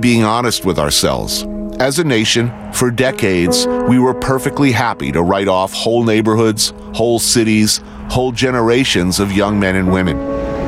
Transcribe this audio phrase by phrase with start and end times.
[0.00, 1.46] being honest with ourselves.
[1.78, 7.18] As a nation, for decades, we were perfectly happy to write off whole neighborhoods, whole
[7.18, 10.18] cities, whole generations of young men and women,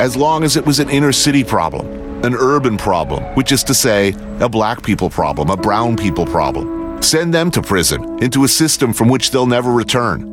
[0.01, 1.87] as long as it was an inner city problem,
[2.25, 7.03] an urban problem, which is to say, a black people problem, a brown people problem.
[7.03, 10.29] Send them to prison, into a system from which they'll never return.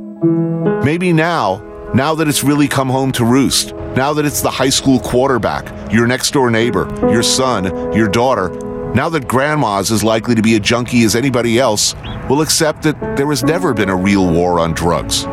[0.83, 4.69] Maybe now, now that it's really come home to roost, now that it's the high
[4.69, 8.49] school quarterback, your next door neighbor, your son, your daughter,
[8.95, 11.95] now that grandma's as likely to be a junkie as anybody else,
[12.29, 15.25] will accept that there has never been a real war on drugs.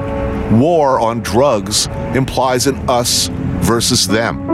[0.53, 3.29] War on drugs implies an us
[3.63, 4.49] versus them.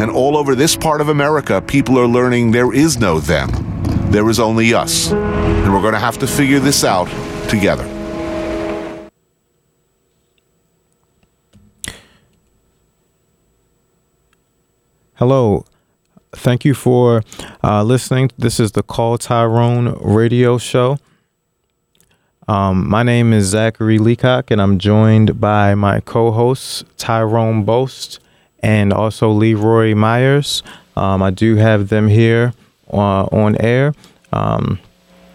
[0.00, 3.50] And all over this part of America, people are learning there is no them.
[4.10, 5.12] There is only us.
[5.12, 7.08] And we're going to have to figure this out
[7.48, 7.84] together.
[15.14, 15.64] Hello.
[16.32, 17.22] Thank you for
[17.64, 18.30] uh, listening.
[18.36, 20.98] This is the Call Tyrone radio show.
[22.48, 28.20] Um, my name is Zachary Leacock, and I'm joined by my co hosts, Tyrone Boast
[28.60, 30.62] and also Leroy Myers.
[30.96, 32.52] Um, I do have them here
[32.92, 33.94] uh, on air.
[34.32, 34.80] Um,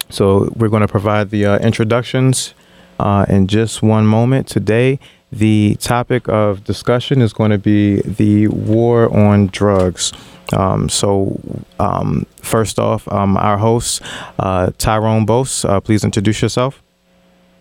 [0.09, 2.53] so we're going to provide the uh, introductions
[2.99, 4.47] uh, in just one moment.
[4.47, 4.99] Today,
[5.31, 10.11] the topic of discussion is going to be the war on drugs.
[10.53, 11.39] Um, so,
[11.79, 14.01] um, first off, um, our host,
[14.39, 16.81] uh, Tyrone Bose, uh, please introduce yourself.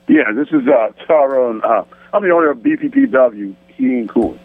[0.09, 1.63] Yeah, this is uh, Tyrone.
[1.63, 4.41] Uh, I'm the owner of BPPW Heating and Cooling,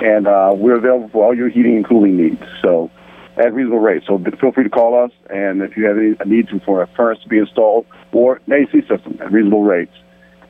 [0.00, 2.42] and uh, we're available for all your heating and cooling needs.
[2.60, 2.90] So,
[3.36, 4.06] at reasonable rates.
[4.06, 6.82] So, feel free to call us, and if you have any a need to, for
[6.82, 9.92] a furnace to be installed or an AC system at reasonable rates.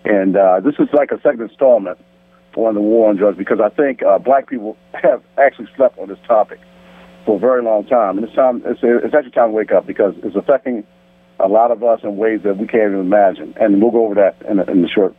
[0.04, 1.98] And uh, this is like a second installment
[2.54, 6.18] on the war on drugs because I think black people have actually slept on this
[6.26, 6.60] topic
[7.26, 8.62] for a very long time, and it's time.
[8.64, 10.86] It's, it's actually time to wake up because it's affecting
[11.40, 13.52] a lot of us in ways that we can't even imagine.
[13.60, 15.14] And we'll go over that in, a, in the short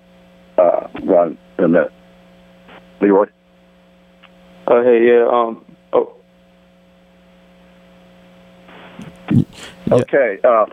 [0.58, 1.94] uh, run in a minute.
[3.02, 3.26] Leroy.
[4.66, 5.28] Uh, hey, yeah.
[5.32, 5.66] Um.
[5.94, 6.14] Oh.
[9.92, 10.40] Okay.
[10.44, 10.66] Uh,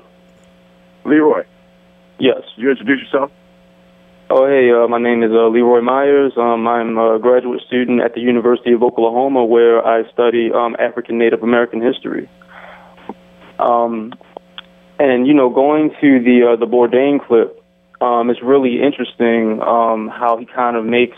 [1.05, 1.45] Leroy.
[2.19, 2.43] Yes.
[2.57, 3.31] You introduce yourself.
[4.37, 6.33] Oh, hey, uh, my name is uh, Leroy Myers.
[6.37, 11.19] Um, I'm a graduate student at the University of Oklahoma where I study um, African
[11.19, 12.29] Native American history.
[13.61, 14.13] Um,
[14.99, 17.63] and, you know, going to the uh, the Bourdain clip,
[18.01, 21.17] um, it's really interesting um, how he kind of makes,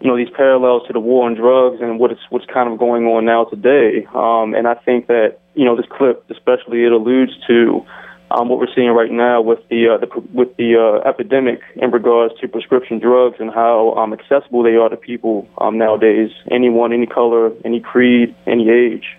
[0.00, 2.76] you know, these parallels to the war on drugs and what is, what's kind of
[2.76, 4.04] going on now today.
[4.12, 7.86] Um, and I think that, you know, this clip, especially, it alludes to
[8.30, 11.90] um, what we're seeing right now with the, uh, the with the uh, epidemic in
[11.90, 16.30] regards to prescription drugs and how um, accessible they are to people um, nowadays.
[16.50, 19.16] Anyone, any color, any creed, any age.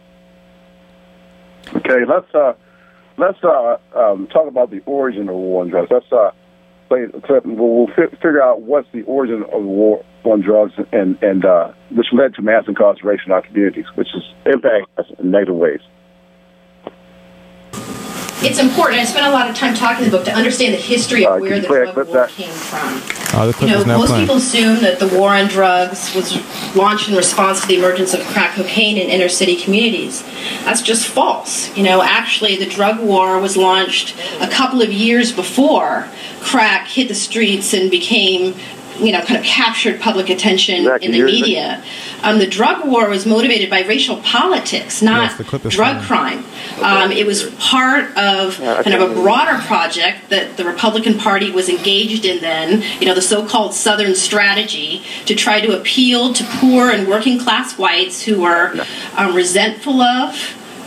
[1.73, 2.53] Okay, let's uh,
[3.18, 5.89] let's uh, um, talk about the origin of war on drugs.
[5.89, 6.31] Let's uh,
[6.89, 10.03] play a clip, and we'll, we'll fi- figure out what's the origin of the war
[10.25, 14.24] on drugs, and and uh, which led to mass incarceration in our communities, which is
[14.45, 15.79] impact us in negative ways
[18.44, 19.00] it's important.
[19.00, 21.38] I spent a lot of time talking in the book to understand the history of
[21.38, 22.30] uh, where the drug war that?
[22.30, 23.02] came from.
[23.34, 24.24] Uh, you know, most playing.
[24.24, 26.36] people assume that the war on drugs was
[26.75, 30.24] launched in response to the emergence of crack cocaine in inner city communities.
[30.64, 31.75] That's just false.
[31.75, 36.08] You know, actually, the drug war was launched a couple of years before
[36.40, 38.56] crack hit the streets and became
[39.00, 41.84] you know, kind of captured public attention in the media.
[42.24, 46.44] Um, the drug war was motivated by racial politics, not yes, drug crime.
[46.81, 51.69] Um, it was part of kind of a broader project that the Republican Party was
[51.69, 56.89] engaged in then, you know, the so-called Southern strategy to try to appeal to poor
[56.89, 58.74] and working class whites who were
[59.16, 60.36] um, resentful of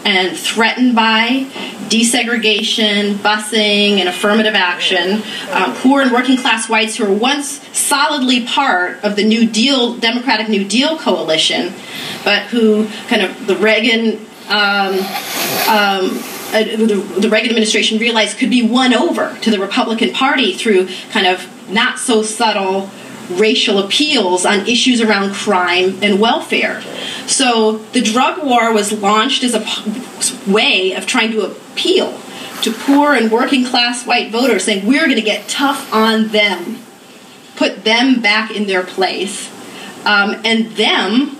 [0.04, 1.46] and threatened by
[1.88, 5.22] desegregation, busing, and affirmative action.
[5.50, 9.94] Um, poor and working class whites who were once solidly part of the New Deal,
[9.96, 11.72] Democratic New Deal coalition,
[12.24, 14.26] but who kind of the Reagan.
[14.48, 14.98] Um,
[15.68, 20.52] um, uh, the, the Reagan administration realized could be won over to the Republican Party
[20.52, 22.90] through kind of not so subtle
[23.30, 26.82] racial appeals on issues around crime and welfare.
[27.26, 32.20] So the drug war was launched as a way of trying to appeal
[32.62, 36.78] to poor and working class white voters, saying we're going to get tough on them,
[37.56, 39.50] put them back in their place.
[40.04, 41.36] Um, and them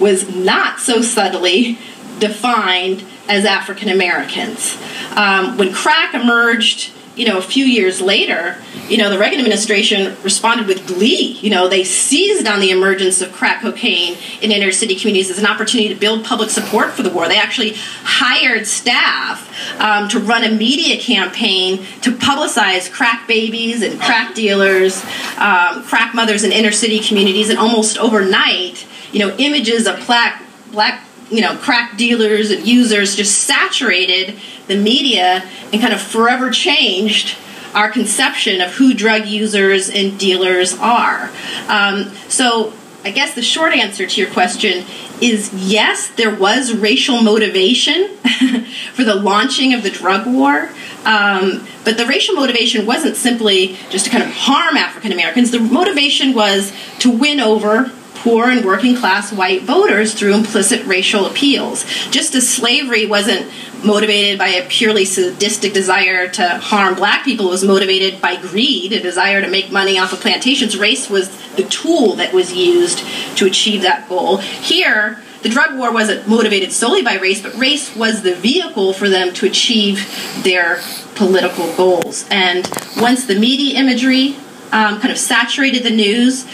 [0.00, 1.78] was not so subtly
[2.18, 4.76] defined as African Americans.
[5.16, 8.56] Um, when crack emerged you know, a few years later,
[8.88, 11.38] you know, the Reagan administration responded with glee.
[11.40, 15.38] You know, they seized on the emergence of crack cocaine in inner city communities as
[15.38, 17.28] an opportunity to build public support for the war.
[17.28, 19.48] They actually hired staff
[19.80, 25.02] um, to run a media campaign to publicize crack babies and crack dealers,
[25.38, 30.42] um, crack mothers in inner city communities, and almost overnight, you know, images of black
[30.72, 34.36] black you know crack dealers and users just saturated
[34.66, 37.36] the media and kind of forever changed
[37.74, 41.30] our conception of who drug users and dealers are.
[41.68, 42.72] Um, so
[43.04, 44.84] I guess the short answer to your question
[45.20, 48.16] is yes, there was racial motivation
[48.94, 50.70] for the launching of the drug war.
[51.04, 55.50] Um, but the racial motivation wasn't simply just to kind of harm African Americans.
[55.50, 57.92] The motivation was to win over
[58.24, 61.84] poor and working class white voters through implicit racial appeals.
[62.10, 63.52] Just as slavery wasn't
[63.84, 68.94] motivated by a purely sadistic desire to harm black people, it was motivated by greed,
[68.94, 70.74] a desire to make money off of plantations.
[70.74, 73.00] Race was the tool that was used
[73.36, 74.38] to achieve that goal.
[74.38, 79.10] Here, the drug war wasn't motivated solely by race, but race was the vehicle for
[79.10, 80.08] them to achieve
[80.42, 80.80] their
[81.14, 82.24] political goals.
[82.30, 82.66] And
[82.96, 84.36] once the media imagery
[84.72, 86.46] um, kind of saturated the news,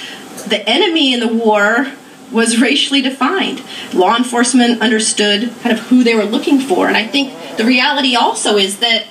[0.44, 1.92] the enemy in the war
[2.32, 3.62] was racially defined.
[3.92, 6.86] Law enforcement understood kind of who they were looking for.
[6.86, 9.06] And I think the reality also is that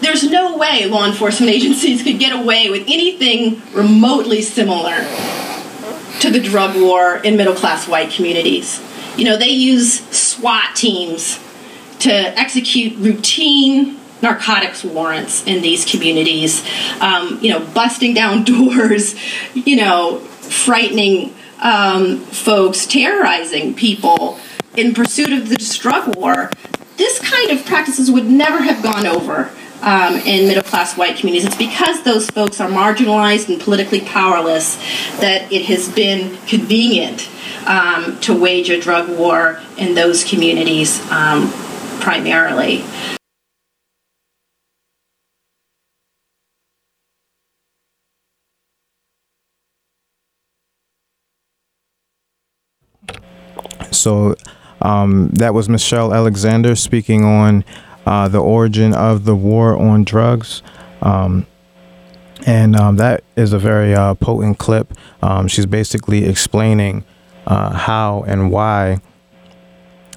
[0.00, 4.96] there's no way law enforcement agencies could get away with anything remotely similar
[6.20, 8.82] to the drug war in middle class white communities.
[9.16, 11.38] You know, they use SWAT teams
[12.00, 16.66] to execute routine narcotics warrants in these communities,
[17.00, 19.14] um, you know, busting down doors,
[19.54, 24.38] you know, frightening um, folks, terrorizing people
[24.76, 26.50] in pursuit of the drug war,
[26.96, 29.50] this kind of practices would never have gone over
[29.82, 31.46] um, in middle class white communities.
[31.46, 34.76] It's because those folks are marginalized and politically powerless
[35.20, 37.28] that it has been convenient
[37.66, 41.50] um, to wage a drug war in those communities um,
[42.00, 42.84] primarily.
[53.98, 54.34] So
[54.80, 57.64] um, that was Michelle Alexander speaking on
[58.06, 60.62] uh, the origin of the war on drugs.
[61.02, 61.46] Um,
[62.46, 64.92] and um, that is a very uh, potent clip.
[65.22, 67.04] Um, she's basically explaining
[67.46, 69.00] uh, how and why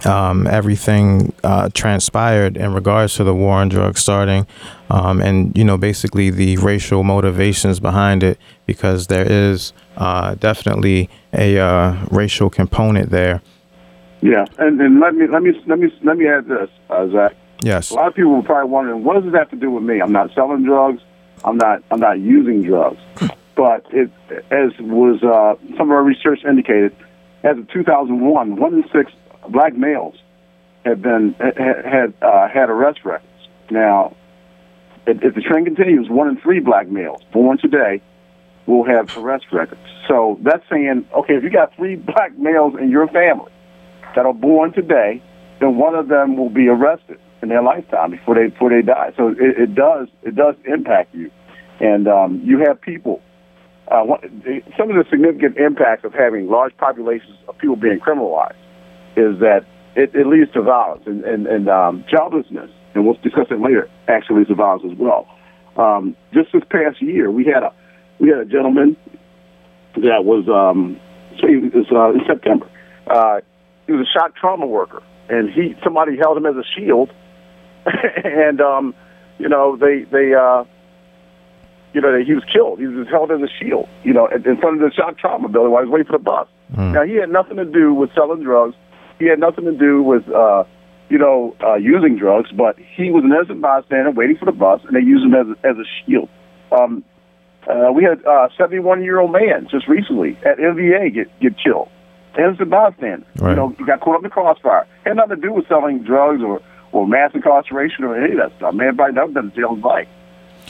[0.06, 4.46] um, everything uh, transpired in regards to the war on drugs starting,
[4.90, 11.10] um, and you know basically the racial motivations behind it, because there is uh, definitely
[11.34, 13.42] a uh, racial component there.
[14.22, 17.36] Yeah, and, and let me let me let me let me add this, uh, Zach.
[17.62, 17.92] Yes.
[17.92, 20.00] A lot of people are probably wondering, what does this have to do with me?
[20.00, 21.02] I'm not selling drugs.
[21.44, 21.84] I'm not.
[21.92, 23.00] I'm not using drugs.
[23.56, 24.12] but it,
[24.52, 26.96] as was uh, some of our research indicated,
[27.44, 29.12] as of 2001, one in six
[29.50, 30.16] black males
[30.84, 33.26] had been had uh, had arrest records.
[33.70, 34.16] Now,
[35.06, 38.02] if, if the trend continues, one in three black males born today
[38.66, 39.82] will have arrest records.
[40.08, 43.52] So that's saying, okay, if you got three black males in your family
[44.16, 45.22] that are born today,
[45.60, 49.14] then one of them will be arrested in their lifetime before they before they die.
[49.18, 51.32] So it, it does it does impact you,
[51.80, 53.22] and um, you have people.
[53.90, 54.04] Uh,
[54.78, 58.60] some of the significant impacts of having large populations of people being criminalized
[59.16, 59.62] is that
[59.96, 63.90] it, it leads to violence and, and, and um, childlessness, and we'll discuss it later.
[64.08, 65.28] Actually, leads to violence as well.
[65.78, 67.74] Um, just this past year, we had a
[68.20, 68.98] we had a gentleman
[69.96, 71.00] that was um,
[71.42, 72.70] was, uh, in September.
[73.08, 73.40] Uh,
[73.88, 77.10] he was a shock trauma worker, and he somebody held him as a shield,
[78.24, 78.94] and um,
[79.40, 80.64] you know they they uh,
[81.94, 82.80] you know he was killed.
[82.80, 85.48] He was held as a shield, you know, in, in front of the shock trauma
[85.50, 86.48] building while he was waiting for the bus.
[86.76, 86.94] Mm.
[86.94, 88.76] Now he had nothing to do with selling drugs
[89.20, 90.64] he had nothing to do with, uh,
[91.10, 94.82] you know, uh, using drugs, but he was an innocent bystander waiting for the bus,
[94.86, 96.30] and they used him as a, as a shield.
[96.72, 97.04] Um,
[97.68, 101.90] uh, we had a 71 year old man just recently at MVA get get killed.
[102.38, 103.26] Innocent bystander.
[103.38, 103.52] Right.
[103.52, 104.88] You know, he got caught up in the crossfire.
[105.06, 108.58] Had nothing to do with selling drugs or, or mass incarceration or any of that
[108.58, 108.76] stuff.
[108.76, 110.08] Man, probably never been to jail in his.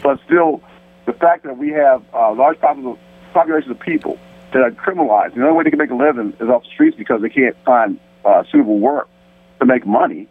[0.01, 0.61] But still,
[1.05, 4.17] the fact that we have uh, large populations of people
[4.53, 6.95] that are criminalized, the only way they can make a living is off the streets
[6.97, 9.09] because they can't find uh, suitable work
[9.59, 10.27] to make money.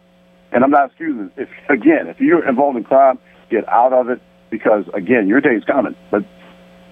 [0.51, 4.21] And I'm not excusing if again, if you're involved in crime, get out of it
[4.49, 5.95] because again, your day is coming.
[6.09, 6.23] But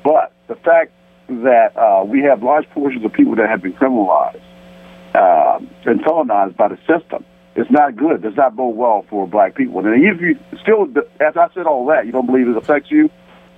[0.03, 0.91] but the fact
[1.27, 4.41] that uh, we have large portions of people that have been criminalized
[5.13, 8.21] uh, and felonized by the system it's not good.
[8.21, 9.79] Does not bode well for black people.
[9.79, 10.87] And if you still,
[11.21, 13.09] as I said all that, you don't believe it affects you,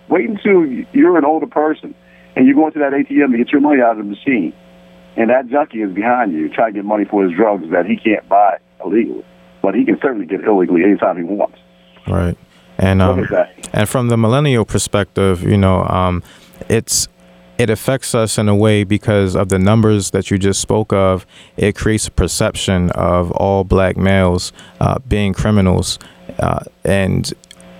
[0.08, 1.96] wait until you're an older person
[2.36, 4.54] and you go into that ATM to get your money out of the machine,
[5.16, 7.98] and that junkie is behind you trying to get money for his drugs that he
[7.98, 9.26] can't buy illegally,
[9.64, 11.58] but he can certainly get illegally anytime he wants.
[12.08, 12.38] Right.
[12.78, 13.28] And um,
[13.74, 16.22] and from the millennial perspective, you know, um,
[16.70, 17.08] it's
[17.58, 21.26] it affects us in a way because of the numbers that you just spoke of.
[21.56, 26.00] It creates a perception of all black males uh, being criminals,
[26.40, 27.34] uh, and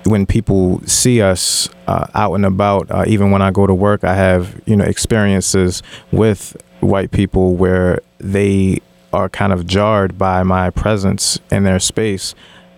[0.06, 4.04] when people see us uh, out and about, uh, even when I go to work,
[4.04, 8.82] I have you know experiences with white people where they
[9.14, 12.36] are kind of jarred by my presence in their space.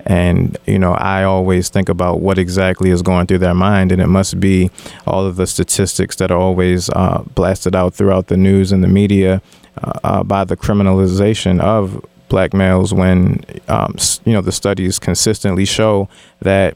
[0.09, 3.91] And, you know, I always think about what exactly is going through their mind.
[3.91, 4.71] And it must be
[5.05, 8.87] all of the statistics that are always uh, blasted out throughout the news and the
[8.87, 9.39] media
[9.83, 15.65] uh, uh, by the criminalization of black males when, um, you know, the studies consistently
[15.65, 16.09] show
[16.41, 16.75] that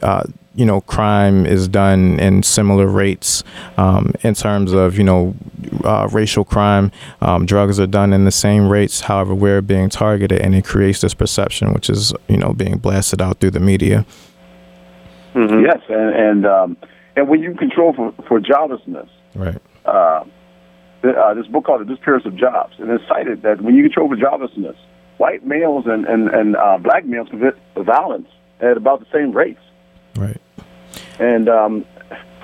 [0.00, 0.24] uh,
[0.56, 3.44] you know, crime is done in similar rates
[3.76, 5.34] um, in terms of, you know,
[5.84, 6.90] uh, racial crime.
[7.20, 9.00] Um, drugs are done in the same rates.
[9.00, 13.20] However, we're being targeted, and it creates this perception, which is, you know, being blasted
[13.20, 14.06] out through the media.
[15.34, 15.64] Mm-hmm.
[15.64, 16.76] Yes, and and, um,
[17.14, 19.60] and when you control for, for joblessness, right?
[19.84, 20.24] Uh,
[21.04, 24.08] uh, this book called The Disappearance of Jobs, and it's cited that when you control
[24.08, 24.76] for joblessness,
[25.18, 28.28] white males and and, and uh, black males commit violence
[28.60, 29.60] at about the same rates.
[30.16, 30.40] Right.
[31.18, 31.84] And um,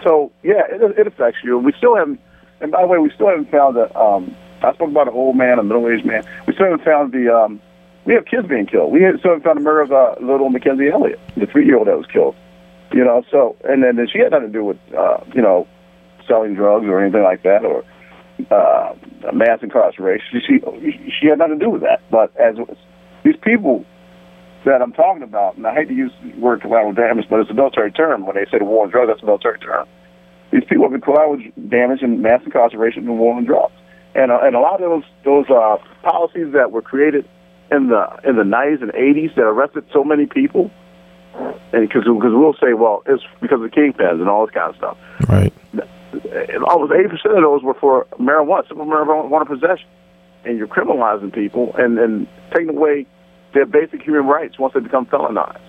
[0.02, 1.58] so, yeah, it, it affects you.
[1.58, 2.20] We still haven't,
[2.60, 3.94] and by the way, we still haven't found that.
[3.96, 6.24] Um, I spoke about an old man, a middle-aged man.
[6.46, 7.34] We still haven't found the.
[7.34, 7.60] Um,
[8.04, 8.92] we have kids being killed.
[8.92, 12.06] We still haven't found the murder of uh, little McKenzie Elliott, the three-year-old that was
[12.06, 12.34] killed.
[12.92, 15.66] You know, so and then, then she had nothing to do with uh, you know
[16.26, 17.84] selling drugs or anything like that or
[18.50, 18.94] uh,
[19.32, 20.42] mass incarceration.
[20.46, 20.60] She
[21.20, 22.02] she had nothing to do with that.
[22.10, 22.56] But as
[23.24, 23.84] these people
[24.64, 27.50] that I'm talking about, and I hate to use the word collateral damage, but it's
[27.50, 28.26] a military term.
[28.26, 29.86] When they say the war on drugs, that's a military term.
[30.50, 33.74] These people have been collateral damage and mass incarceration and war on drugs.
[34.14, 37.26] And, uh, and a lot of those those uh, policies that were created
[37.70, 40.70] in the in the 90s and 80s that arrested so many people,
[41.72, 44.68] and because because we'll say, well, it's because of the kingpins and all this kind
[44.70, 44.98] of stuff.
[45.28, 45.52] Right.
[46.68, 49.88] Almost 80 percent of those were for marijuana, simple marijuana possession,
[50.44, 53.06] and you're criminalizing people and and taking away
[53.52, 55.60] their basic human rights once they become felonized.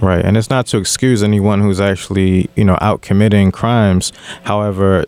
[0.00, 4.12] Right, and it's not to excuse anyone who's actually, you know, out committing crimes.
[4.44, 5.04] However,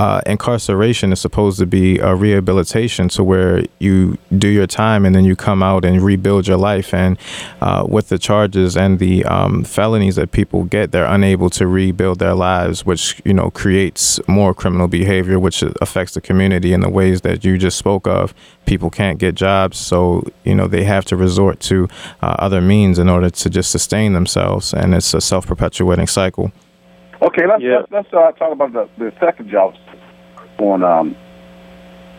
[0.00, 5.14] uh, incarceration is supposed to be a rehabilitation to where you do your time and
[5.14, 6.94] then you come out and rebuild your life.
[6.94, 7.18] And
[7.60, 12.18] uh, with the charges and the um, felonies that people get, they're unable to rebuild
[12.18, 16.88] their lives, which you know creates more criminal behavior, which affects the community in the
[16.88, 18.32] ways that you just spoke of.
[18.64, 21.88] People can't get jobs, so you know they have to resort to
[22.22, 26.52] uh, other means in order to just sustain themselves, and it's a self-perpetuating cycle.
[27.22, 27.80] Okay, let's yeah.
[27.90, 29.78] let's, let's uh, talk about the, the effect of jobs
[30.58, 31.16] on um,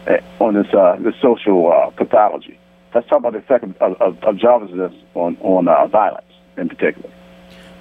[0.06, 2.60] eh, on this uh, this social uh, pathology.
[2.94, 6.26] Let's talk about the effect of, of, of joblessness on on uh, violence
[6.58, 7.10] in particular.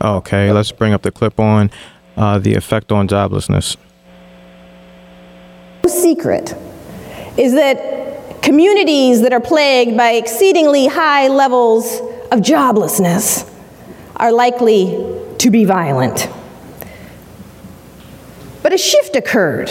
[0.03, 1.71] Okay, let's bring up the clip on
[2.17, 3.77] uh, the effect on joblessness.
[5.83, 6.55] The Secret
[7.37, 12.01] is that communities that are plagued by exceedingly high levels
[12.33, 13.47] of joblessness
[14.17, 16.29] are likely to be violent.
[18.71, 19.69] But a shift occurred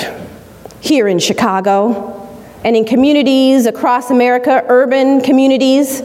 [0.81, 2.29] here in Chicago
[2.65, 6.03] and in communities across America, urban communities,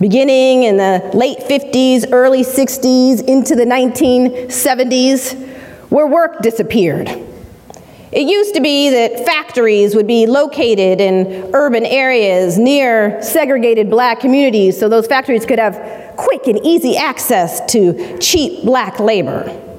[0.00, 5.34] beginning in the late 50s, early 60s, into the 1970s,
[5.88, 7.08] where work disappeared.
[8.12, 14.20] It used to be that factories would be located in urban areas near segregated black
[14.20, 19.71] communities so those factories could have quick and easy access to cheap black labor.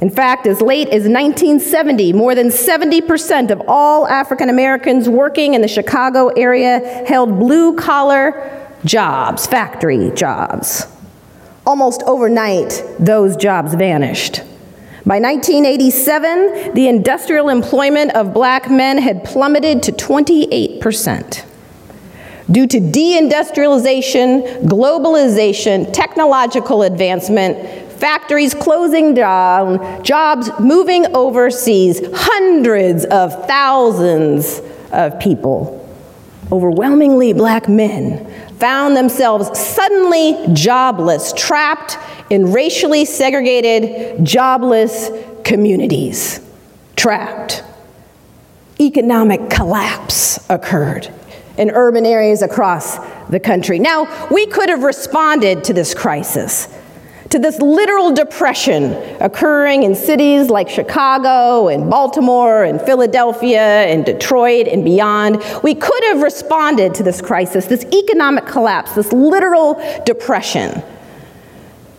[0.00, 5.60] In fact, as late as 1970, more than 70% of all African Americans working in
[5.60, 10.86] the Chicago area held blue collar jobs, factory jobs.
[11.66, 14.42] Almost overnight, those jobs vanished.
[15.04, 21.44] By 1987, the industrial employment of black men had plummeted to 28%.
[22.50, 34.62] Due to deindustrialization, globalization, technological advancement, factories closing down, jobs moving overseas, hundreds of thousands
[34.92, 35.74] of people,
[36.50, 41.98] overwhelmingly black men, found themselves suddenly jobless, trapped
[42.30, 45.10] in racially segregated, jobless
[45.44, 46.40] communities.
[46.96, 47.62] Trapped.
[48.80, 51.08] Economic collapse occurred
[51.56, 53.78] in urban areas across the country.
[53.78, 56.68] Now, we could have responded to this crisis
[57.30, 64.66] to this literal depression occurring in cities like Chicago and Baltimore and Philadelphia and Detroit
[64.66, 65.42] and beyond.
[65.62, 69.74] We could have responded to this crisis, this economic collapse, this literal
[70.06, 70.82] depression,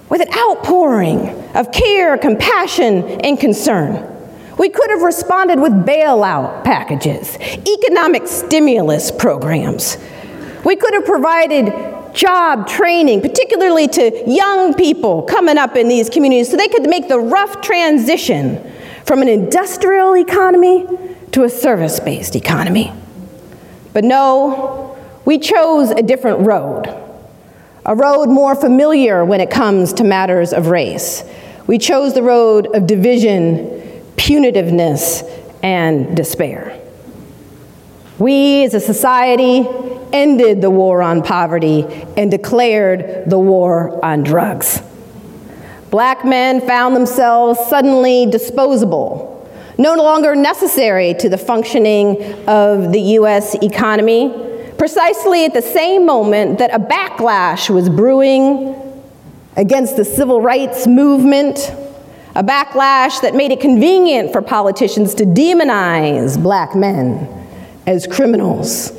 [0.09, 4.15] with an outpouring of care, compassion, and concern.
[4.57, 9.97] We could have responded with bailout packages, economic stimulus programs.
[10.65, 16.49] We could have provided job training, particularly to young people coming up in these communities,
[16.49, 18.61] so they could make the rough transition
[19.05, 20.85] from an industrial economy
[21.31, 22.91] to a service based economy.
[23.93, 26.85] But no, we chose a different road,
[27.85, 31.23] a road more familiar when it comes to matters of race.
[31.67, 33.65] We chose the road of division,
[34.15, 35.23] punitiveness,
[35.61, 36.79] and despair.
[38.17, 39.67] We as a society
[40.13, 41.85] ended the war on poverty
[42.17, 44.81] and declared the war on drugs.
[45.89, 53.55] Black men found themselves suddenly disposable, no longer necessary to the functioning of the US
[53.55, 54.29] economy,
[54.77, 58.75] precisely at the same moment that a backlash was brewing
[59.55, 61.57] against the civil rights movement,
[62.35, 67.27] a backlash that made it convenient for politicians to demonize black men
[67.87, 68.93] as criminals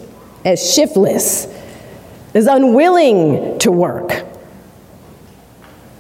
[0.45, 1.47] as shiftless,
[2.35, 4.25] as unwilling to work.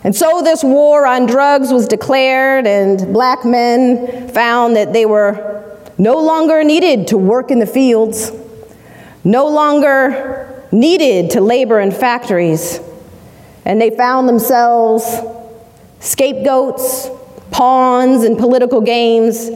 [0.02, 5.78] And so this war on drugs was declared, and black men found that they were
[5.98, 8.32] no longer needed to work in the fields,
[9.24, 12.80] no longer needed to labor in factories,
[13.66, 15.04] and they found themselves
[15.98, 17.10] scapegoats,
[17.50, 19.50] pawns in political games,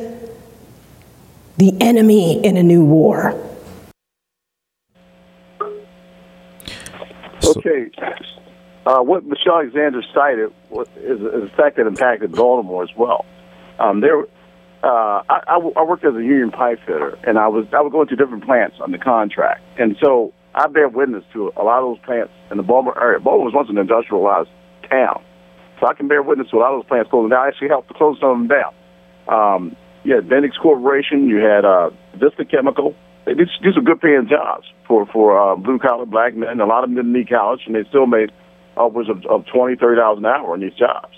[1.56, 3.40] the enemy in a new war.
[7.56, 7.90] Okay.
[8.86, 10.52] Uh, what Michelle Alexander cited
[10.96, 13.24] is, a fact that impacted Baltimore as well.
[13.78, 14.20] Um, there,
[14.82, 18.04] uh, I, I, worked as a union pipe fitter, and I was I would go
[18.04, 21.96] to different plants on the contract, and so I bear witness to a lot of
[21.96, 23.18] those plants in the Baltimore area.
[23.20, 24.50] Baltimore was once an industrialized
[24.90, 25.22] town,
[25.80, 27.46] so I can bear witness to a lot of those plants closing down.
[27.46, 28.74] I actually helped to close some of them down.
[29.26, 32.94] Um, you had Bendix Corporation, you had uh, Vista Chemical,
[33.26, 36.60] these, these are good paying jobs for for uh, blue collar black men.
[36.60, 38.30] A lot of them didn't need college, and they still made
[38.76, 41.16] upwards of, of twenty, thirty dollars an hour in these jobs.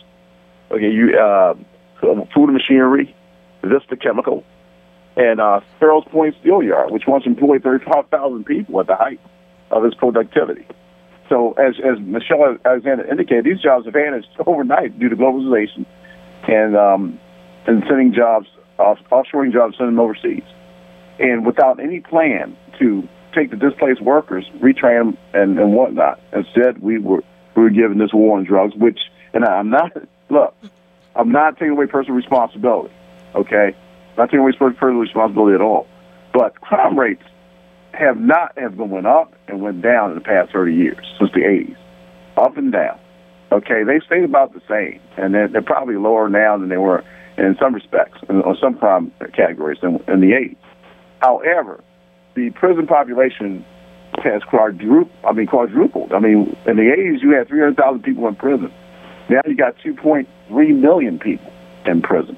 [0.71, 1.55] Okay, you uh,
[2.01, 3.15] food machinery,
[3.63, 4.45] Vista Chemical,
[5.17, 9.21] and uh, Sparrows Point Steel Yard, which once employed thirty-five thousand people at the height
[9.71, 10.67] of its productivity.
[11.29, 15.87] So, as as Michelle Alexander indicated, these jobs have vanished overnight due to globalization
[16.47, 17.19] and um,
[17.67, 18.47] and sending jobs
[18.79, 20.45] off, offshoring jobs, sending them overseas
[21.19, 26.21] and without any plan to take the displaced workers, retrain them, and, and whatnot.
[26.33, 27.23] Instead, we were
[27.55, 28.99] we were given this war on drugs, which,
[29.33, 29.93] and I'm not
[30.29, 30.55] look,
[31.15, 32.95] I'm not taking away personal responsibility.
[33.35, 33.77] Okay,
[34.17, 35.87] not taking away personal responsibility at all.
[36.33, 37.23] But crime rates
[37.93, 41.31] have not have been went up and went down in the past 30 years since
[41.33, 41.77] the 80s,
[42.37, 42.99] up and down.
[43.53, 47.05] Okay, they stayed about the same, and they're, they're probably lower now than they were
[47.39, 50.57] in some respects, in, some crime categories in, in the 80s.
[51.21, 51.83] However,
[52.35, 53.65] the prison population
[54.23, 55.11] has quadrupled.
[55.25, 56.13] I mean, quadrupled.
[56.13, 58.73] I mean, in the 80s, you had 300,000 people in prison.
[59.29, 60.27] Now you got 2.3
[60.81, 61.53] million people
[61.85, 62.37] in prison.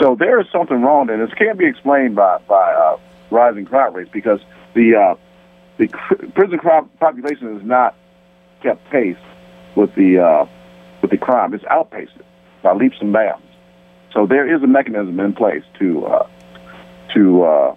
[0.00, 2.98] So there is something wrong and This can't be explained by by uh,
[3.30, 4.40] rising crime rates because
[4.74, 5.14] the uh,
[5.78, 5.88] the
[6.34, 7.96] prison crime population has not
[8.62, 9.16] kept pace
[9.76, 10.46] with the uh,
[11.02, 11.52] with the crime.
[11.52, 12.26] It's outpaced it
[12.62, 13.44] by leaps and bounds.
[14.12, 16.28] So there is a mechanism in place to uh,
[17.14, 17.76] to uh,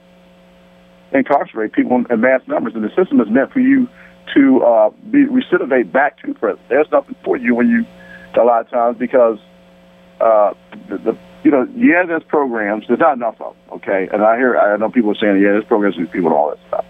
[1.14, 3.88] incarcerate people in mass numbers, and the system is meant for you
[4.34, 6.62] to uh, be recidivate back to prison.
[6.70, 7.86] There's nothing for you when you
[8.40, 9.40] a lot of times because
[10.20, 10.54] uh,
[10.90, 14.38] the, the you know yeah there's programs there's not enough of them okay and I
[14.38, 16.86] hear I know people are saying yeah there's programs for people and all that stuff.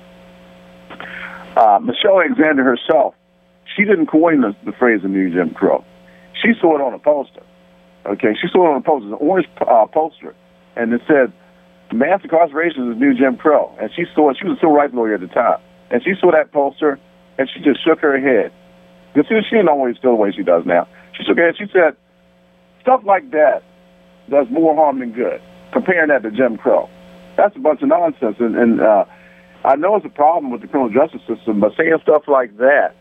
[1.58, 3.16] Uh, Michelle Alexander herself,
[3.76, 5.84] she didn't coin the, the phrase "the new Jim Crow."
[6.42, 7.44] She saw it on a poster.
[8.06, 10.36] Okay, she saw it on a poster, an orange uh, poster,
[10.76, 11.34] and it said
[11.94, 13.76] mass incarceration is new Jim Crow.
[13.80, 14.38] And she saw it.
[14.40, 15.60] She was a civil rights lawyer at the time.
[15.90, 17.00] And she saw that poster,
[17.38, 18.52] and she just shook her head.
[19.14, 20.88] Because she, she didn't always feel the way she does now.
[21.18, 21.56] She shook her head.
[21.58, 21.98] She said,
[22.82, 23.64] stuff like that
[24.30, 25.42] does more harm than good,
[25.74, 26.90] comparing that to Jim Crow.
[27.36, 28.38] That's a bunch of nonsense.
[28.40, 29.06] And, and uh,
[29.64, 32.96] I know it's a problem with the criminal justice system, but saying stuff like that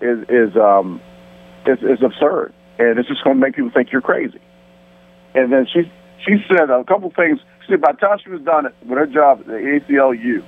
[0.00, 1.00] is is um,
[1.66, 4.40] is, is absurd, and it's just going to make people think you're crazy.
[5.34, 5.90] And then she
[6.24, 7.40] she said a couple things.
[7.66, 10.44] She by the time she was done with her job at the ACLU,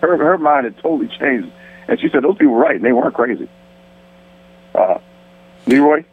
[0.00, 1.52] her her mind had totally changed,
[1.88, 3.48] and she said those people were right, and they weren't crazy.
[4.74, 4.98] Uh,
[5.66, 6.04] Leroy.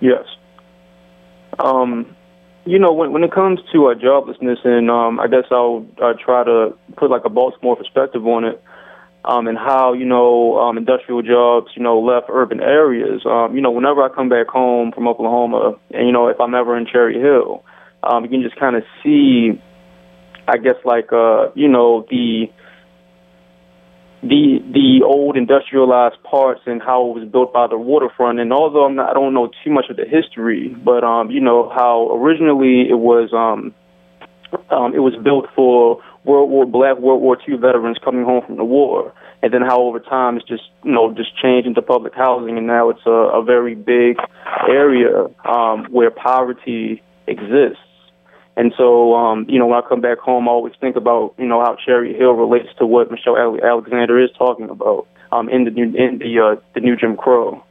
[0.00, 0.24] Yes.
[1.58, 2.14] Um,
[2.64, 6.12] you know, when when it comes to uh, joblessness, and um, I guess I'll uh,
[6.22, 8.62] try to put like a Baltimore perspective on it,
[9.24, 13.22] um, and how you know um, industrial jobs, you know, left urban areas.
[13.24, 16.54] Um, you know, whenever I come back home from Oklahoma, and you know, if I'm
[16.54, 17.64] ever in Cherry Hill,
[18.02, 19.60] um, you can just kind of see,
[20.46, 22.50] I guess, like uh, you know, the
[24.22, 28.40] the the old industrialized parts and how it was built by the waterfront.
[28.40, 31.40] And although I'm not, I don't know too much of the history, but um, you
[31.40, 33.74] know how originally it was um,
[34.70, 38.56] um, it was built for World War Black World War II veterans coming home from
[38.56, 42.14] the war, and then how over time it's just you know just changed into public
[42.14, 44.18] housing, and now it's a, a very big
[44.68, 47.82] area um, where poverty exists.
[48.58, 51.46] And so, um, you know, when I come back home, I always think about, you
[51.46, 55.70] know, how Cherry Hill relates to what Michelle Alexander is talking about um, in the
[55.70, 57.62] new, in the uh, the new Jim Crow.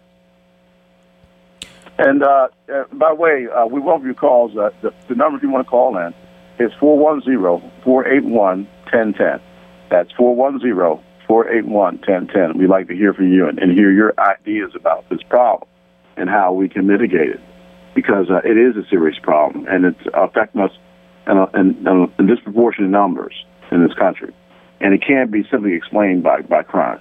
[1.97, 4.55] And uh, uh, by the way, uh, we welcome your calls.
[4.55, 6.13] Uh, the, the number if you want to call in
[6.57, 9.41] is 410-481-1010.
[9.89, 12.55] That's 410-481-1010.
[12.55, 15.67] We'd like to hear from you and, and hear your ideas about this problem
[16.15, 17.41] and how we can mitigate it
[17.97, 20.69] because uh, it is a serious problem and it's affecting us
[21.25, 23.33] in, in, in, disproportionate numbers
[23.71, 24.31] in this country.
[24.79, 26.99] And it can't be simply explained by, by crime.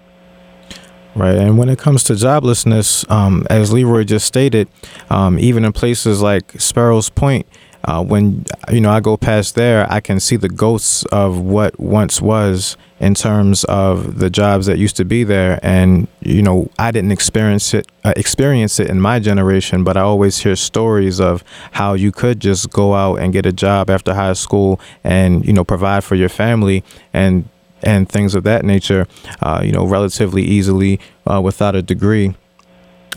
[1.15, 1.37] Right.
[1.37, 4.69] And when it comes to joblessness, um, as Leroy just stated,
[5.11, 7.47] um, even in places like Sparrows Point,
[7.87, 11.79] uh, when you know I go past there, I can see the ghosts of what
[11.79, 15.61] once was in terms of the jobs that used to be there.
[15.63, 20.01] And you know, I didn't experience it uh, experience it in my generation, but I
[20.01, 24.15] always hear stories of how you could just go out and get a job after
[24.15, 27.49] high school and you know provide for your family and
[27.83, 29.07] and things of that nature,
[29.43, 32.35] uh, you know, relatively easily uh, without a degree.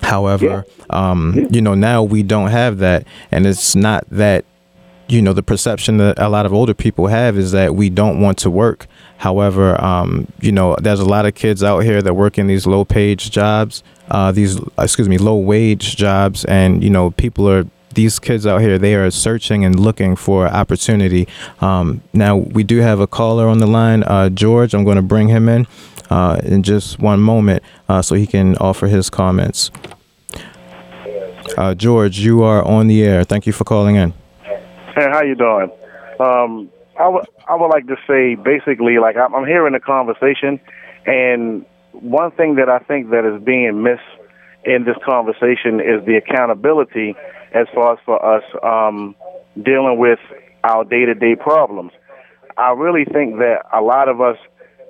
[0.02, 1.12] However, yeah.
[1.12, 4.46] um, you know, now we don't have that, and it's not that
[5.10, 8.22] you know the perception that a lot of older people have is that we don't
[8.22, 8.88] want to work.
[9.18, 12.66] However um, you know there's a lot of kids out here that work in these
[12.66, 16.46] low page jobs uh, these excuse me low wage jobs.
[16.46, 20.48] And you know people are these kids out here they are searching and looking for
[20.48, 21.28] opportunity.
[21.62, 24.74] Um, now we do have a caller on the line uh, george.
[24.74, 25.68] I'm going to bring him in
[26.10, 29.72] uh, in just one moment uh, so he can offer his comments.
[31.58, 33.24] Uh, george you are on the air.
[33.24, 34.14] Thank you for calling in
[34.96, 35.72] Hey, how you doing?
[36.20, 40.60] Um, I would I would like to say basically like I'm, I'm hearing the conversation,
[41.06, 44.02] and one thing that I think that is being missed
[44.64, 47.16] in this conversation is the accountability
[47.54, 49.16] as far as for us um,
[49.62, 50.20] dealing with
[50.64, 51.92] our day to day problems.
[52.58, 54.38] I really think that a lot of us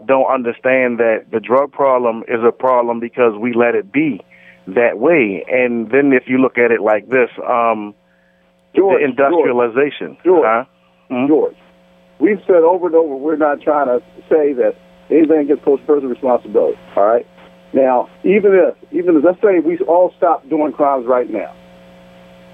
[0.06, 4.22] don't understand that the drug problem is a problem because we let it be
[4.68, 5.44] that way.
[5.48, 7.94] And then if you look at it like this, um,
[8.76, 10.18] George, the industrialization.
[10.24, 10.66] George, huh?
[11.10, 11.28] mm-hmm.
[11.28, 11.58] George,
[12.20, 14.76] we've said over and over we're not trying to say that
[15.10, 16.78] anything gets post personal responsibility.
[16.96, 17.26] All right.
[17.74, 21.54] Now, even if, even if, let's say we all stop doing crimes right now.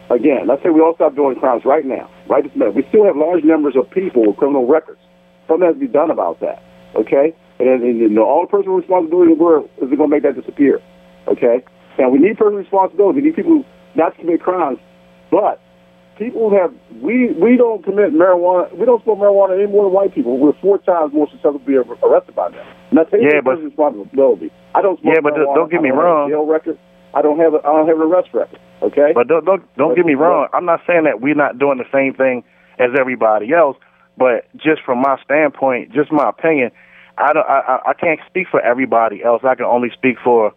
[0.09, 2.75] Again, let's say we all stop doing crimes right now, right this minute.
[2.75, 4.99] We still have large numbers of people with criminal records.
[5.47, 6.61] Something has to be done about that.
[6.95, 7.33] Okay.
[7.59, 10.07] And, and, and you know, all the personal responsibility in the world is going to
[10.07, 10.79] make that disappear.
[11.27, 11.63] Okay.
[11.97, 13.21] Now we need personal responsibility.
[13.21, 13.63] We need people
[13.95, 14.77] not to commit crimes,
[15.31, 15.59] but
[16.17, 18.71] people have we we don't commit marijuana.
[18.77, 20.37] We don't smoke marijuana any more than white people.
[20.37, 22.65] We're four times more susceptible to be arrested by them.
[22.91, 24.51] Not taking yeah, but responsibility.
[24.73, 25.55] I don't smoke Yeah, but marijuana.
[25.55, 26.29] don't get me wrong.
[26.29, 26.79] jail record.
[27.13, 28.59] I don't have a I don't have an arrest record.
[28.81, 29.11] Okay.
[29.13, 30.47] But don't don't don't get me wrong.
[30.53, 32.43] I'm not saying that we're not doing the same thing
[32.79, 33.77] as everybody else.
[34.17, 36.71] But just from my standpoint, just my opinion,
[37.17, 39.43] I don't I I can't speak for everybody else.
[39.43, 40.53] I can only speak for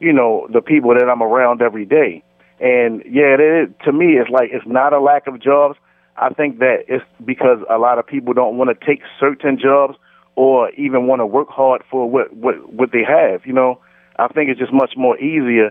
[0.00, 2.22] you know the people that I'm around every day.
[2.60, 5.78] And yeah, it is, to me, it's like it's not a lack of jobs.
[6.16, 9.96] I think that it's because a lot of people don't want to take certain jobs
[10.36, 13.46] or even want to work hard for what what what they have.
[13.46, 13.80] You know,
[14.18, 15.70] I think it's just much more easier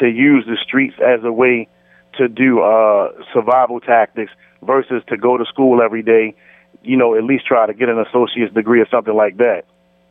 [0.00, 1.68] to use the streets as a way
[2.18, 6.34] to do uh survival tactics versus to go to school every day.
[6.82, 9.64] You know, at least try to get an associate's degree or something like that,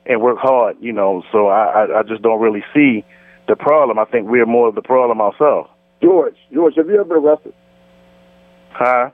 [0.05, 0.77] and work hard.
[0.79, 3.03] You know, so I I, I just don't really see
[3.47, 3.99] the problem.
[3.99, 5.69] I think we're more of the problem ourselves.
[6.01, 7.53] George, George, have you ever been arrested?
[8.71, 9.11] Huh?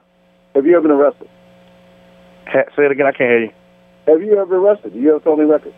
[0.56, 1.30] Have you ever been arrested?
[2.48, 3.06] Ha- say it again.
[3.06, 3.52] I can't hear you.
[4.08, 4.94] Have you ever been arrested?
[4.94, 5.74] Do you have a felony record?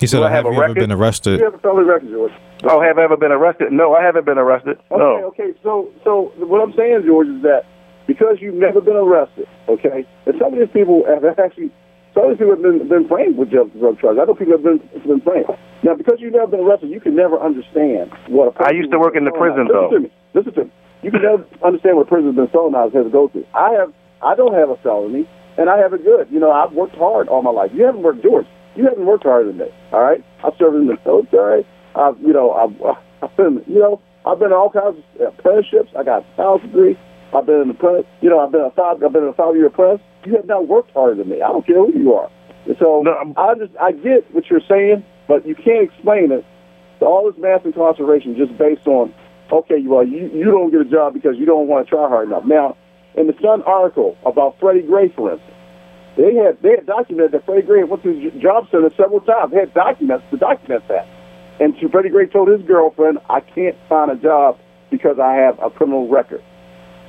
[0.00, 0.78] He said, "I have, have you record?
[0.78, 1.38] ever been arrested?
[1.38, 2.32] Do you have a felony record, George?
[2.64, 3.72] Oh, have I ever been arrested?
[3.72, 4.78] No, I haven't been arrested.
[4.90, 5.26] Okay, no.
[5.28, 5.54] okay.
[5.62, 7.62] So, so what I'm saying, George, is that
[8.06, 11.70] because you've never been arrested, okay, and some of these people have actually,
[12.14, 14.18] some of these people have been, been framed with drug, drug charges.
[14.20, 15.46] I know people have been, been framed.
[15.88, 18.92] Now, because you've never been arrested, you can never understand what a person I used
[18.92, 19.88] to work in the prison, Listen though.
[19.88, 20.12] To me.
[20.36, 20.72] Listen to me.
[21.00, 23.48] You can never understand what a person's been felonized has to go through.
[23.56, 23.88] I have,
[24.20, 25.24] I don't have a felony,
[25.56, 26.28] and I have it good.
[26.28, 27.70] You know, I've worked hard all my life.
[27.72, 28.44] You haven't worked, George.
[28.76, 29.72] You haven't worked harder than me.
[29.90, 30.20] All right.
[30.44, 31.64] I've served in the military.
[31.96, 32.76] I've, you know, I've,
[33.24, 35.88] I've been, you know, I've been in all kinds of uh, apprenticeships.
[35.96, 37.00] I got a college degree.
[37.32, 38.04] I've been an apprentice.
[38.20, 39.02] You know, I've been a five.
[39.02, 40.04] I've been a five-year apprentice.
[40.26, 41.40] You have not worked harder than me.
[41.40, 42.28] I don't care who you are.
[42.66, 46.44] And so No, I just I get what you're saying, but you can't explain it.
[47.00, 49.14] All this mass incarceration just based on
[49.52, 52.26] okay, well you you don't get a job because you don't want to try hard
[52.28, 52.44] enough.
[52.44, 52.76] Now,
[53.14, 55.54] in the Sun article about Freddie Gray, for instance,
[56.16, 59.52] they had they had documented that Freddie Gray went to the job center several times.
[59.52, 61.06] They had documents to document that.
[61.60, 64.58] And so Freddie Gray told his girlfriend, "I can't find a job
[64.90, 66.42] because I have a criminal record."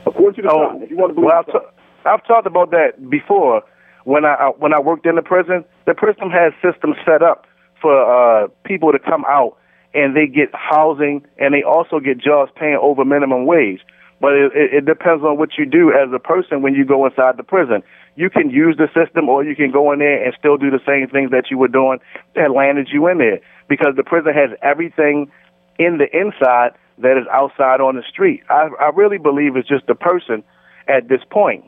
[0.06, 1.70] According to the Oh, Sun, if you want to believe well, I've, t-
[2.06, 3.64] I've talked about that before.
[4.06, 7.46] When I when I worked in the prison, the prison has systems set up
[7.82, 9.58] for uh, people to come out
[9.94, 13.82] and they get housing and they also get jobs paying over minimum wage.
[14.22, 17.06] But it, it, it depends on what you do as a person when you go
[17.06, 17.84] inside the prison.
[18.15, 20.82] You can use the system or you can go in there and still do the
[20.86, 22.00] same things that you were doing
[22.36, 23.39] that landed you in there
[23.70, 25.32] because the prison has everything
[25.78, 28.44] in the inside that is outside on the street.
[28.50, 30.44] I, I really believe it's just the person
[30.88, 31.63] at this point.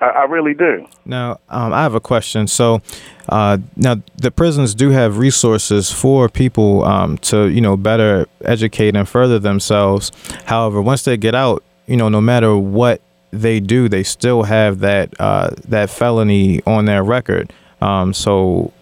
[0.00, 0.86] I, I really do.
[1.04, 2.46] Now, um, I have a question.
[2.46, 2.82] So,
[3.28, 8.96] uh, now the prisons do have resources for people um, to, you know, better educate
[8.96, 10.10] and further themselves.
[10.46, 14.80] However, once they get out, you know, no matter what they do, they still have
[14.80, 17.52] that uh, that felony on their record.
[17.80, 18.72] Um, so,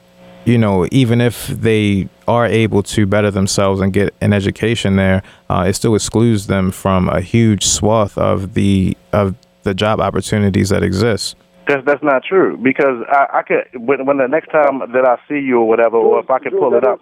[0.45, 5.23] you know, even if they are able to better themselves and get an education there,
[5.51, 9.35] uh, it still excludes them from a huge swath of the of
[9.69, 11.37] the job opportunities that exist.
[11.69, 15.17] That's that's not true because I, I could when, when the next time that I
[15.29, 17.01] see you or whatever, or if I could pull it up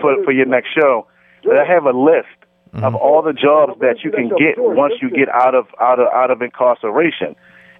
[0.00, 1.06] for for your next show,
[1.44, 2.28] that I have a list
[2.74, 2.96] of mm-hmm.
[2.96, 6.30] all the jobs that you can get once you get out of out of out
[6.30, 7.34] of incarceration.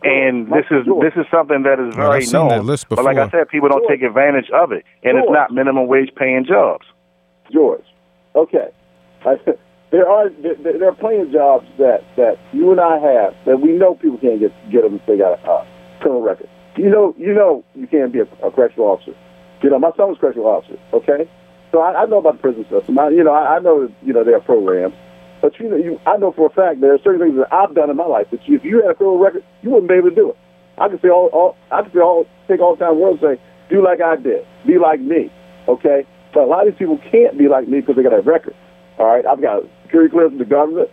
[0.04, 2.48] And this is this is something that is Well, very I've known.
[2.48, 5.52] that list But like I said, people don't take advantage of it, and it's not
[5.52, 6.86] minimum wage paying jobs.
[7.52, 7.84] George.
[8.34, 8.68] Okay.
[9.24, 9.36] I,
[9.92, 13.60] there are there, there are plenty of jobs that, that you and I have that
[13.60, 15.66] we know people can't get get them if they got a uh,
[16.00, 16.48] criminal record.
[16.76, 19.14] You know you know you can't be a, a correctional officer.
[19.62, 20.80] You know my son was a correctional officer.
[20.92, 21.28] Okay,
[21.70, 22.98] so I, I know about the prison system.
[22.98, 24.94] I, you know I, I know you know there are programs,
[25.42, 27.74] but you know you I know for a fact there are certain things that I've
[27.74, 29.94] done in my life that you, if you had a criminal record you wouldn't be
[29.94, 30.38] able to do it.
[30.78, 33.36] I could say all, all I could say all take all the time world and
[33.36, 35.30] say do like I did, be like me.
[35.68, 38.22] Okay, but a lot of these people can't be like me because they got a
[38.22, 38.56] record.
[38.98, 40.88] All right, I've got security clearance from the government.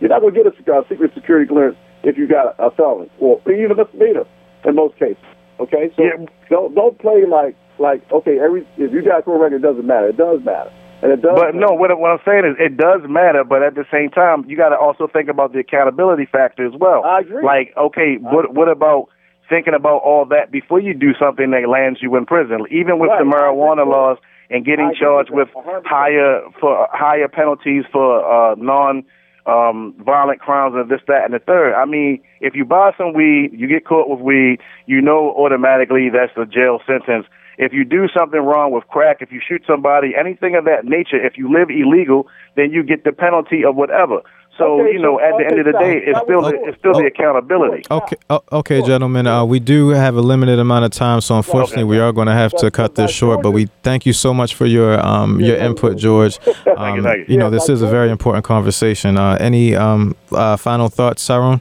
[0.00, 2.70] You're not going to get a uh, secret security clearance if you got a, a
[2.72, 4.24] felony or even a misdemeanor
[4.64, 5.22] in most cases.
[5.60, 6.26] Okay, so Yeah.
[6.48, 9.86] don't don't play like like okay every if you got a criminal record it doesn't
[9.86, 10.08] matter.
[10.08, 11.36] It does matter, and it does.
[11.36, 14.44] But no, what, what I'm saying is it does matter, but at the same time,
[14.48, 17.04] you got to also think about the accountability factor as well.
[17.04, 17.44] I agree.
[17.44, 19.08] Like, okay, what what about
[19.50, 22.64] thinking about all that before you do something that lands you in prison?
[22.70, 24.16] Even with the Right, agree marijuana laws
[24.50, 25.86] and getting charged with with that, 100%.
[25.86, 29.04] higher for higher penalties for uh, non
[29.46, 31.74] um, violent crimes and this, that, and the third.
[31.74, 36.08] I mean, if you buy some weed, you get caught with weed, you know automatically
[36.12, 37.26] that's a jail sentence.
[37.58, 41.24] If you do something wrong with crack, if you shoot somebody, anything of that nature,
[41.24, 44.22] if you live illegal, then you get the penalty of whatever.
[44.60, 46.68] So Okay, you know, so- at the end of the day, it's still with the,
[46.68, 47.06] it's still the Oh.
[47.06, 47.82] accountability.
[47.90, 49.26] Okay, oh, okay, gentlemen.
[49.26, 52.34] Uh, we do have a limited amount of time, so unfortunately, we are going to
[52.34, 53.42] have to cut this short.
[53.42, 56.38] But we thank you so much for your um, your input, George.
[56.76, 57.34] Um, thank you.
[57.34, 59.16] you know, this is a very important conversation.
[59.18, 61.60] Uh, any um, uh, final thoughts, Tyrone?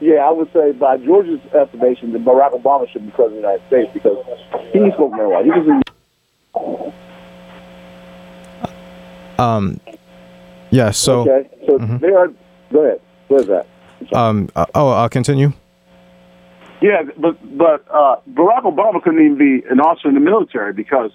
[0.00, 3.76] Yeah, I would say by George's estimation, that Barack Obama should be president of the
[3.76, 4.24] United States because
[4.72, 5.44] he spoke marijuana.
[5.44, 5.82] He was
[9.38, 9.80] Um,
[10.70, 10.90] yeah.
[10.90, 11.48] So, okay.
[11.66, 12.28] So they are.
[12.72, 13.00] Go ahead.
[13.28, 13.66] Where's that?
[14.14, 15.52] um, uh, oh, I'll continue.
[16.80, 21.10] Yeah, but but uh, Barack Obama couldn't even be an officer in the military because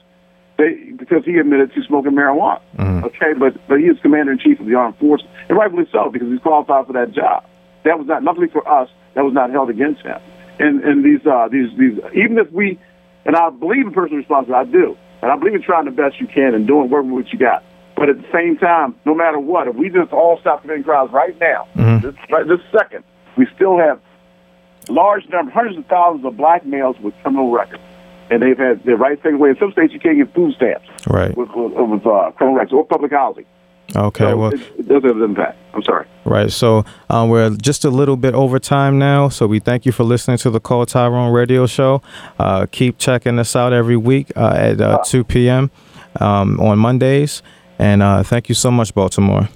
[0.57, 2.61] they because he admitted to smoking marijuana.
[3.05, 6.09] Okay, but but he is commander in chief of the armed forces, and rightfully so
[6.11, 7.45] because he's qualified for that job.
[7.85, 8.89] That was not luckily for us.
[9.13, 10.19] That was not held against him.
[10.59, 12.79] And and these uh, these these even if we
[13.25, 16.19] and I believe in personal responsibility, I do, and I believe in trying the best
[16.19, 17.63] you can and doing working with what you got.
[17.95, 21.11] But at the same time, no matter what, if we just all stop committing crimes
[21.11, 21.67] right now,
[22.01, 23.03] this, right this second,
[23.37, 23.99] we still have
[24.89, 27.83] large number, hundreds of thousands of black males with criminal records,
[28.29, 29.51] and they've had their rights taken away.
[29.51, 31.35] In some states, you can't get food stamps Right.
[31.37, 33.45] with, with, with uh, criminal records or public housing.
[33.95, 35.57] Okay, So well, it, it does have an impact.
[35.73, 36.07] I'm sorry.
[36.25, 36.49] right.
[36.51, 39.29] So um, we're just a little bit over time now.
[39.29, 42.01] So we thank you for listening to the Call Tyrone Radio Show.
[42.39, 45.69] Uh, keep checking us out every week uh, at uh, 2 p.m.
[46.19, 47.43] Um, on Mondays.
[47.83, 49.49] And uh, thank you so much, Baltimore.